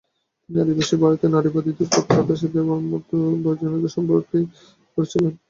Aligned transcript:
তিনি 0.43 0.57
আদিবাসী 0.63 0.95
ভারতীয় 1.01 1.31
নারীবাদীদের 1.31 1.87
পথ 1.93 2.05
বাতলে 2.09 2.47
দেওয়ার 2.53 2.79
প্রয়োজনীয়তা 3.07 3.89
সম্পর্কে 3.95 4.37
অনুধাবন 4.37 4.51
করেছিলেন। 4.95 5.33